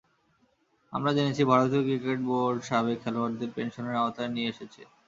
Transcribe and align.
আমরা 0.93 1.11
জেনেছি 1.17 1.43
ভারতীয় 1.51 1.83
ক্রিকেট 1.83 2.19
বোর্ড 2.27 2.57
সাবেক 2.69 2.97
খেলোয়াড়দের 3.03 3.49
পেনশনের 3.55 3.99
আওতায় 4.01 4.31
নিয়ে 4.35 4.51
এসেছে। 4.53 4.81